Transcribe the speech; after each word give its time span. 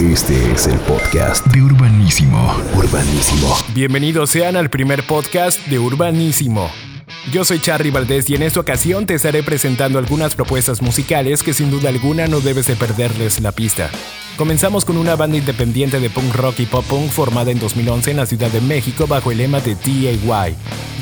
Este 0.00 0.52
es 0.52 0.66
el 0.66 0.78
podcast 0.80 1.46
de 1.46 1.62
Urbanísimo. 1.62 2.54
Urbanísimo. 2.74 3.56
Bienvenidos 3.72 4.28
sean 4.28 4.54
al 4.54 4.68
primer 4.68 5.06
podcast 5.06 5.58
de 5.68 5.78
Urbanísimo. 5.78 6.70
Yo 7.32 7.46
soy 7.46 7.60
Charlie 7.60 7.90
Valdés 7.90 8.28
y 8.28 8.34
en 8.34 8.42
esta 8.42 8.60
ocasión 8.60 9.06
te 9.06 9.14
estaré 9.14 9.42
presentando 9.42 9.98
algunas 9.98 10.34
propuestas 10.34 10.82
musicales 10.82 11.42
que 11.42 11.54
sin 11.54 11.70
duda 11.70 11.88
alguna 11.88 12.26
no 12.26 12.40
debes 12.40 12.66
de 12.66 12.76
perderles 12.76 13.40
la 13.40 13.52
pista. 13.52 13.88
Comenzamos 14.36 14.84
con 14.84 14.98
una 14.98 15.16
banda 15.16 15.38
independiente 15.38 15.98
de 15.98 16.10
punk 16.10 16.34
rock 16.34 16.60
y 16.60 16.66
pop 16.66 16.84
punk 16.84 17.08
formada 17.08 17.50
en 17.50 17.58
2011 17.58 18.10
en 18.10 18.16
la 18.18 18.26
Ciudad 18.26 18.50
de 18.50 18.60
México 18.60 19.06
bajo 19.06 19.32
el 19.32 19.38
lema 19.38 19.60
de 19.60 19.76
DIY, 19.76 20.56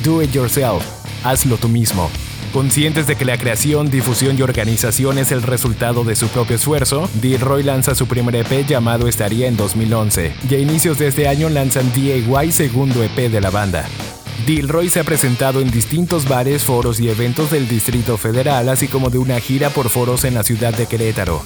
Do 0.04 0.22
It 0.22 0.30
Yourself, 0.30 0.84
hazlo 1.24 1.56
tú 1.56 1.68
mismo. 1.68 2.08
Conscientes 2.54 3.08
de 3.08 3.16
que 3.16 3.24
la 3.24 3.36
creación, 3.36 3.90
difusión 3.90 4.38
y 4.38 4.42
organización 4.42 5.18
es 5.18 5.32
el 5.32 5.42
resultado 5.42 6.04
de 6.04 6.14
su 6.14 6.28
propio 6.28 6.54
esfuerzo, 6.54 7.10
Roy 7.40 7.64
lanza 7.64 7.96
su 7.96 8.06
primer 8.06 8.36
EP 8.36 8.64
llamado 8.64 9.08
Estaría 9.08 9.48
en 9.48 9.56
2011, 9.56 10.32
y 10.48 10.54
a 10.54 10.58
inicios 10.58 11.00
de 11.00 11.08
este 11.08 11.26
año 11.26 11.48
lanzan 11.48 11.92
DIY 11.92 12.52
segundo 12.52 13.02
EP 13.02 13.28
de 13.28 13.40
la 13.40 13.50
banda. 13.50 13.84
Dilroy 14.46 14.88
se 14.88 15.00
ha 15.00 15.04
presentado 15.04 15.60
en 15.60 15.72
distintos 15.72 16.28
bares, 16.28 16.62
foros 16.62 17.00
y 17.00 17.08
eventos 17.08 17.50
del 17.50 17.66
Distrito 17.66 18.16
Federal, 18.18 18.68
así 18.68 18.86
como 18.86 19.10
de 19.10 19.18
una 19.18 19.40
gira 19.40 19.70
por 19.70 19.88
foros 19.88 20.22
en 20.22 20.34
la 20.34 20.44
ciudad 20.44 20.72
de 20.72 20.86
Querétaro. 20.86 21.42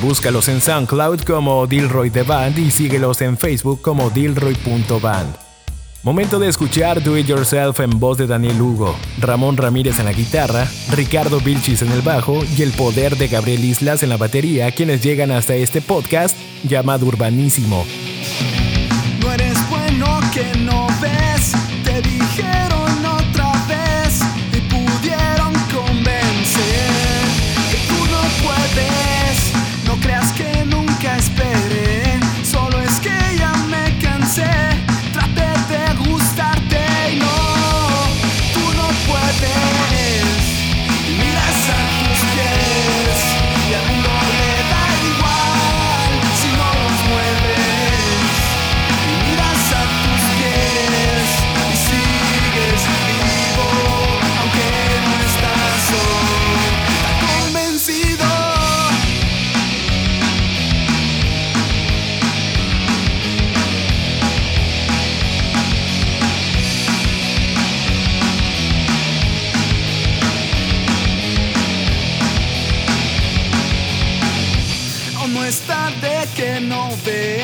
Búscalos 0.00 0.48
en 0.48 0.62
SoundCloud 0.62 1.24
como 1.24 1.66
Dilroy 1.66 2.08
The 2.08 2.22
Band 2.22 2.58
y 2.58 2.70
síguelos 2.70 3.20
en 3.20 3.36
Facebook 3.36 3.82
como 3.82 4.08
Dilroy.band. 4.08 5.41
Momento 6.04 6.40
de 6.40 6.48
escuchar 6.48 7.00
Do 7.00 7.16
It 7.16 7.28
Yourself 7.28 7.78
en 7.78 8.00
voz 8.00 8.18
de 8.18 8.26
Daniel 8.26 8.60
Hugo, 8.60 8.96
Ramón 9.20 9.56
Ramírez 9.56 10.00
en 10.00 10.06
la 10.06 10.12
guitarra, 10.12 10.66
Ricardo 10.90 11.38
Vilchis 11.38 11.80
en 11.82 11.92
el 11.92 12.02
bajo 12.02 12.42
y 12.56 12.62
el 12.62 12.72
poder 12.72 13.16
de 13.16 13.28
Gabriel 13.28 13.64
Islas 13.64 14.02
en 14.02 14.08
la 14.08 14.16
batería, 14.16 14.72
quienes 14.72 15.00
llegan 15.00 15.30
hasta 15.30 15.54
este 15.54 15.80
podcast 15.80 16.36
llamado 16.64 17.06
Urbanísimo. 17.06 17.86
No 19.20 19.32
eres 19.32 19.56
bueno 19.70 20.20
que 20.34 20.58
no 20.58 20.81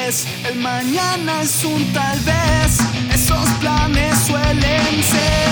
el 0.09 0.59
mañana 0.59 1.43
es 1.43 1.63
un 1.65 1.85
tal 1.93 2.19
vez, 2.21 2.79
esos 3.13 3.47
planes 3.61 4.17
suelen 4.27 5.03
ser 5.03 5.48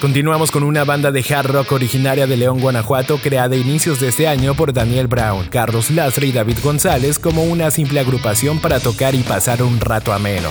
Continuamos 0.00 0.50
con 0.50 0.62
una 0.62 0.84
banda 0.84 1.10
de 1.10 1.20
hard 1.20 1.50
rock 1.50 1.72
originaria 1.72 2.26
de 2.26 2.36
León, 2.36 2.60
Guanajuato, 2.60 3.18
creada 3.18 3.54
a 3.54 3.58
inicios 3.58 4.00
de 4.00 4.08
este 4.08 4.26
año 4.26 4.54
por 4.54 4.72
Daniel 4.72 5.08
Brown, 5.08 5.48
Carlos 5.50 5.90
Lastre 5.90 6.26
y 6.26 6.32
David 6.32 6.58
González 6.62 7.18
como 7.18 7.44
una 7.44 7.70
simple 7.70 8.00
agrupación 8.00 8.60
para 8.60 8.80
tocar 8.80 9.14
y 9.14 9.22
pasar 9.22 9.62
un 9.62 9.78
rato 9.78 10.12
ameno. 10.12 10.48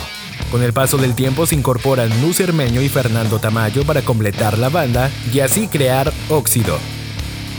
Con 0.51 0.61
el 0.61 0.73
paso 0.73 0.97
del 0.97 1.15
tiempo 1.15 1.45
se 1.45 1.55
incorporan 1.55 2.21
Luz 2.21 2.39
Hermeño 2.39 2.81
y 2.81 2.89
Fernando 2.89 3.39
Tamayo 3.39 3.83
para 3.85 4.01
completar 4.01 4.57
la 4.57 4.69
banda 4.69 5.09
y 5.33 5.39
así 5.39 5.67
crear 5.67 6.13
Óxido, 6.29 6.77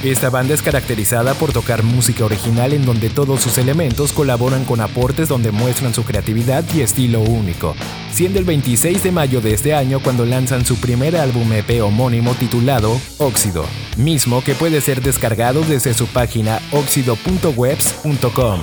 esta 0.02 0.30
banda 0.30 0.54
es 0.54 0.62
caracterizada 0.62 1.34
por 1.34 1.52
tocar 1.52 1.82
música 1.82 2.24
original 2.24 2.72
en 2.72 2.86
donde 2.86 3.10
todos 3.10 3.42
sus 3.42 3.58
elementos 3.58 4.12
colaboran 4.12 4.64
con 4.64 4.80
aportes 4.80 5.28
donde 5.28 5.50
muestran 5.50 5.92
su 5.92 6.04
creatividad 6.04 6.64
y 6.74 6.80
estilo 6.80 7.20
único, 7.20 7.76
siendo 8.10 8.38
el 8.38 8.46
26 8.46 9.02
de 9.02 9.12
mayo 9.12 9.42
de 9.42 9.52
este 9.52 9.74
año 9.74 10.00
cuando 10.00 10.24
lanzan 10.24 10.64
su 10.64 10.76
primer 10.80 11.16
álbum 11.16 11.52
EP 11.52 11.82
homónimo 11.82 12.32
titulado 12.34 12.98
Óxido, 13.18 13.66
mismo 13.98 14.42
que 14.42 14.54
puede 14.54 14.80
ser 14.80 15.02
descargado 15.02 15.62
desde 15.62 15.92
su 15.92 16.06
página 16.06 16.60
oxido.webs.com. 16.72 18.60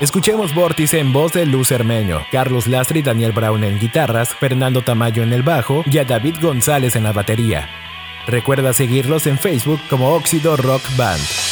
Escuchemos 0.00 0.54
Vórtice 0.54 1.00
en 1.00 1.12
voz 1.12 1.32
de 1.32 1.44
Luz 1.46 1.72
Hermeño, 1.72 2.20
Carlos 2.30 2.68
Lastre 2.68 3.00
y 3.00 3.02
Daniel 3.02 3.32
Brown 3.32 3.64
en 3.64 3.80
guitarras, 3.80 4.28
Fernando 4.38 4.82
Tamayo 4.84 5.24
en 5.24 5.32
el 5.32 5.42
bajo 5.42 5.82
y 5.90 5.98
a 5.98 6.04
David 6.04 6.36
González 6.40 6.94
en 6.94 7.02
la 7.02 7.12
batería. 7.12 7.87
Recuerda 8.28 8.74
seguirlos 8.74 9.26
en 9.26 9.38
Facebook 9.38 9.80
como 9.88 10.14
Óxido 10.14 10.54
Rock 10.58 10.82
Band. 10.98 11.47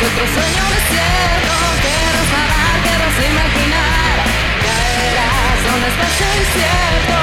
Encontrarás 0.00 0.12
otro 0.12 0.26
sueño 0.26 0.64
desierto. 0.70 1.54
Quieres 1.82 2.28
nadar, 2.32 2.74
quieres 2.82 3.16
imaginar, 3.30 4.16
caerás 4.64 5.64
donde 5.64 5.88
estás 5.88 6.20
incierto. 6.20 7.19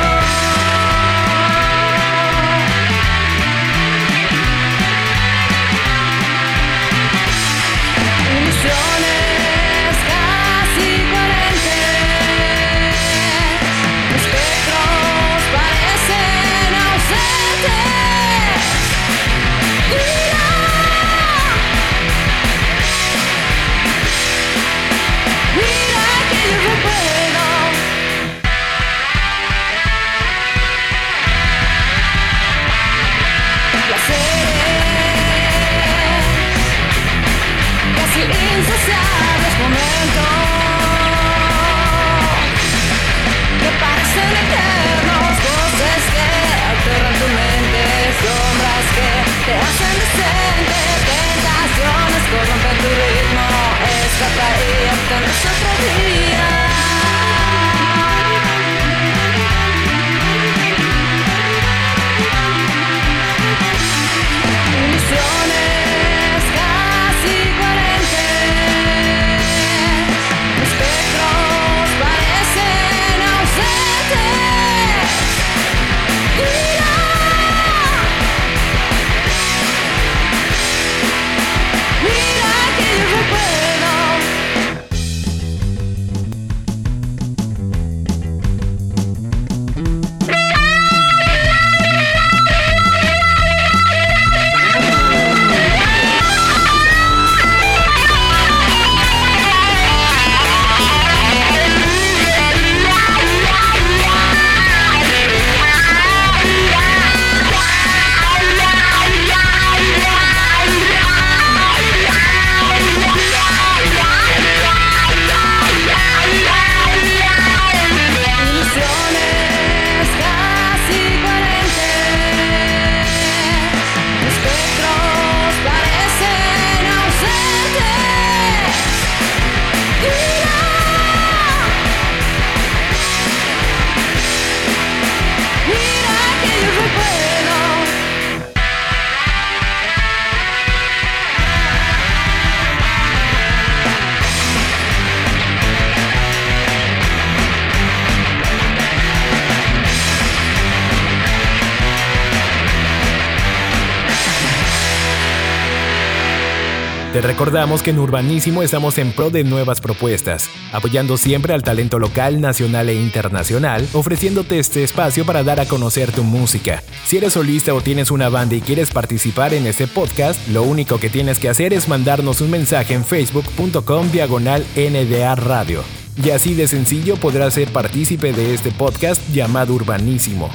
Recordamos 157.27 157.83
que 157.83 157.89
en 157.89 157.99
Urbanísimo 157.99 158.63
estamos 158.63 158.97
en 158.97 159.11
pro 159.11 159.29
de 159.29 159.43
nuevas 159.43 159.81
propuestas, 159.81 160.49
apoyando 160.71 161.17
siempre 161.17 161.53
al 161.53 161.61
talento 161.61 161.99
local, 161.99 162.39
nacional 162.39 162.87
e 162.87 162.93
internacional, 162.93 163.85
ofreciéndote 163.91 164.59
este 164.59 164.81
espacio 164.83 165.25
para 165.25 165.43
dar 165.43 165.59
a 165.59 165.65
conocer 165.65 166.13
tu 166.13 166.23
música. 166.23 166.81
Si 167.05 167.17
eres 167.17 167.33
solista 167.33 167.73
o 167.73 167.81
tienes 167.81 168.11
una 168.11 168.29
banda 168.29 168.55
y 168.55 168.61
quieres 168.61 168.91
participar 168.91 169.53
en 169.53 169.67
este 169.67 169.87
podcast, 169.87 170.39
lo 170.47 170.63
único 170.63 170.99
que 170.99 171.09
tienes 171.09 171.37
que 171.37 171.49
hacer 171.49 171.73
es 171.73 171.89
mandarnos 171.89 172.39
un 172.39 172.49
mensaje 172.49 172.93
en 172.93 173.03
facebook.com 173.03 174.09
diagonal 174.09 174.65
NDA 174.77 175.35
Radio. 175.35 175.83
Y 176.23 176.29
así 176.29 176.53
de 176.53 176.69
sencillo 176.69 177.17
podrás 177.17 177.55
ser 177.55 177.67
partícipe 177.73 178.31
de 178.31 178.53
este 178.53 178.71
podcast 178.71 179.21
llamado 179.33 179.73
Urbanísimo. 179.73 180.49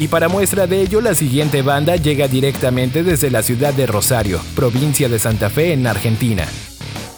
Y 0.00 0.08
para 0.08 0.30
muestra 0.30 0.66
de 0.66 0.80
ello, 0.80 1.02
la 1.02 1.14
siguiente 1.14 1.60
banda 1.60 1.94
llega 1.94 2.26
directamente 2.26 3.02
desde 3.02 3.30
la 3.30 3.42
ciudad 3.42 3.74
de 3.74 3.86
Rosario, 3.86 4.40
provincia 4.56 5.10
de 5.10 5.18
Santa 5.18 5.50
Fe, 5.50 5.74
en 5.74 5.86
Argentina. 5.86 6.46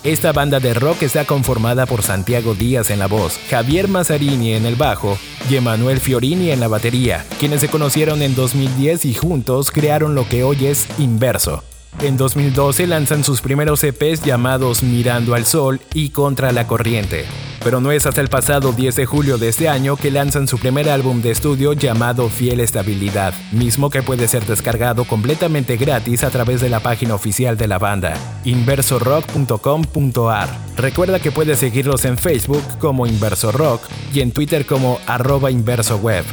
Esta 0.02 0.32
banda 0.32 0.58
de 0.58 0.74
rock 0.74 1.02
está 1.02 1.24
conformada 1.24 1.86
por 1.86 2.02
Santiago 2.02 2.56
Díaz 2.56 2.90
en 2.90 2.98
la 2.98 3.06
voz, 3.06 3.38
Javier 3.48 3.86
Mazzarini 3.86 4.54
en 4.54 4.66
el 4.66 4.74
bajo 4.74 5.16
y 5.48 5.54
Emanuel 5.54 6.00
Fiorini 6.00 6.50
en 6.50 6.58
la 6.58 6.66
batería, 6.66 7.24
quienes 7.38 7.60
se 7.60 7.68
conocieron 7.68 8.20
en 8.20 8.34
2010 8.34 9.04
y 9.04 9.14
juntos 9.14 9.70
crearon 9.70 10.16
lo 10.16 10.28
que 10.28 10.42
hoy 10.42 10.66
es 10.66 10.88
Inverso. 10.98 11.62
En 12.00 12.16
2012 12.16 12.88
lanzan 12.88 13.22
sus 13.22 13.42
primeros 13.42 13.84
EPs 13.84 14.24
llamados 14.24 14.82
Mirando 14.82 15.36
al 15.36 15.46
Sol 15.46 15.80
y 15.94 16.08
Contra 16.08 16.50
la 16.50 16.66
Corriente. 16.66 17.26
Pero 17.64 17.80
no 17.80 17.90
es 17.92 18.06
hasta 18.06 18.20
el 18.20 18.28
pasado 18.28 18.72
10 18.72 18.96
de 18.96 19.06
julio 19.06 19.38
de 19.38 19.48
este 19.48 19.68
año 19.68 19.94
que 19.96 20.10
lanzan 20.10 20.48
su 20.48 20.58
primer 20.58 20.88
álbum 20.88 21.22
de 21.22 21.30
estudio 21.30 21.74
llamado 21.74 22.28
Fiel 22.28 22.58
Estabilidad, 22.60 23.34
mismo 23.52 23.88
que 23.88 24.02
puede 24.02 24.26
ser 24.26 24.44
descargado 24.46 25.04
completamente 25.04 25.76
gratis 25.76 26.24
a 26.24 26.30
través 26.30 26.60
de 26.60 26.68
la 26.68 26.80
página 26.80 27.14
oficial 27.14 27.56
de 27.56 27.68
la 27.68 27.78
banda, 27.78 28.14
inversorock.com.ar. 28.44 30.48
Recuerda 30.76 31.20
que 31.20 31.30
puedes 31.30 31.60
seguirlos 31.60 32.04
en 32.04 32.18
Facebook 32.18 32.64
como 32.78 33.06
Inverso 33.06 33.52
Rock 33.52 33.82
y 34.12 34.20
en 34.20 34.32
Twitter 34.32 34.66
como 34.66 34.98
arroba 35.06 35.50
inversoweb. 35.50 36.24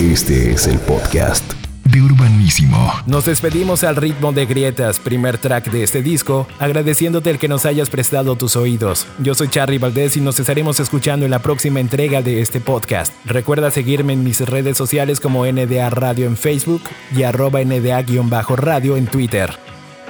Este 0.00 0.52
es 0.52 0.66
el 0.66 0.78
podcast 0.78 1.61
de 1.92 2.02
Urbanísimo. 2.02 2.92
Nos 3.06 3.26
despedimos 3.26 3.84
al 3.84 3.96
ritmo 3.96 4.32
de 4.32 4.46
Grietas, 4.46 4.98
primer 4.98 5.38
track 5.38 5.70
de 5.70 5.84
este 5.84 6.02
disco, 6.02 6.48
agradeciéndote 6.58 7.30
el 7.30 7.38
que 7.38 7.48
nos 7.48 7.66
hayas 7.66 7.90
prestado 7.90 8.34
tus 8.34 8.56
oídos. 8.56 9.06
Yo 9.18 9.34
soy 9.34 9.48
Charlie 9.48 9.78
Valdés 9.78 10.16
y 10.16 10.20
nos 10.20 10.40
estaremos 10.40 10.80
escuchando 10.80 11.24
en 11.24 11.30
la 11.30 11.40
próxima 11.40 11.80
entrega 11.80 12.22
de 12.22 12.40
este 12.40 12.60
podcast. 12.60 13.12
Recuerda 13.24 13.70
seguirme 13.70 14.14
en 14.14 14.24
mis 14.24 14.40
redes 14.40 14.76
sociales 14.76 15.20
como 15.20 15.46
NDA 15.46 15.90
Radio 15.90 16.26
en 16.26 16.36
Facebook 16.36 16.82
y 17.14 17.22
arroba 17.22 17.62
NDA-radio 17.62 18.96
en 18.96 19.06
Twitter. 19.06 19.50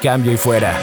Cambio 0.00 0.32
y 0.32 0.36
fuera. 0.36 0.78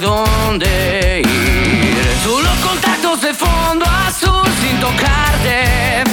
Dónde 0.00 1.22
ir. 1.24 1.96
Solo 2.24 2.48
contactos 2.66 3.20
de 3.20 3.34
fondo 3.34 3.84
azul 3.84 4.48
sin 4.62 4.80
tocarte. 4.80 6.04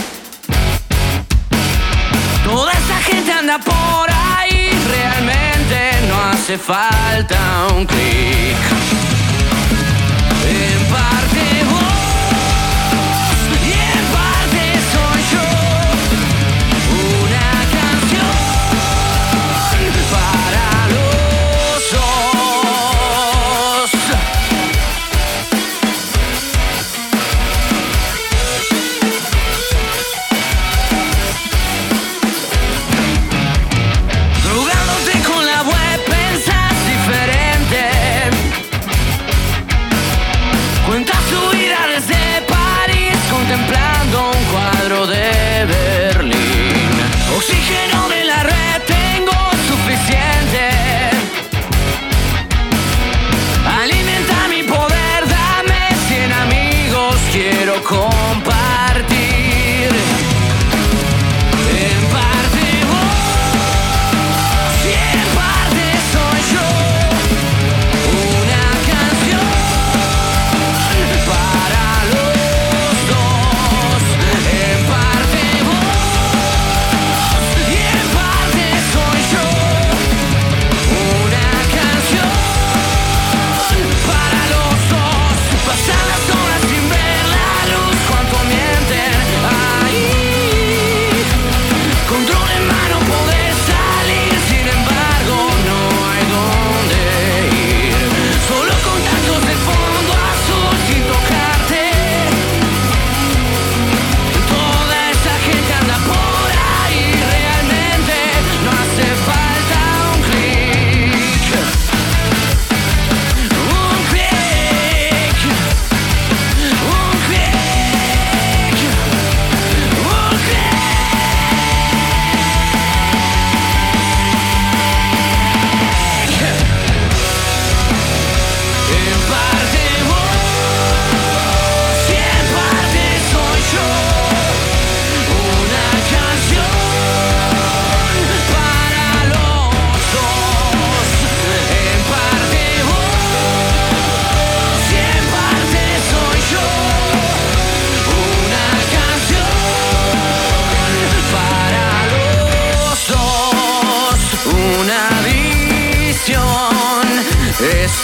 Toda 2.44 2.72
esa 2.72 2.98
gente 3.10 3.32
anda 3.32 3.60
por 3.60 4.10
ahí, 4.10 4.70
realmente 4.90 6.08
no 6.08 6.16
hace 6.32 6.58
falta 6.58 7.68
un 7.76 7.86
clic. 7.86 9.07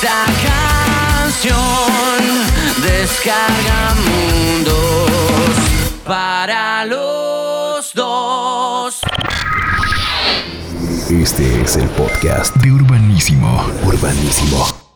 Esta 0.03 0.25
canción 1.23 1.47
descarga 2.81 3.95
mundos 3.95 5.09
para 6.05 6.83
los 6.83 7.93
dos. 7.93 8.99
Este 11.09 11.61
es 11.61 11.77
el 11.77 11.87
podcast 11.91 12.53
de 12.57 12.73
Urbanísimo. 12.73 13.65
Urbanísimo. 13.85 14.92